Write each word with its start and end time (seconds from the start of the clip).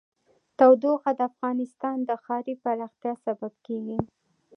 تودوخه 0.57 1.11
د 1.15 1.19
افغانستان 1.31 1.97
د 2.03 2.09
ښاري 2.23 2.53
پراختیا 2.63 3.13
سبب 3.25 3.53
کېږي. 3.65 3.99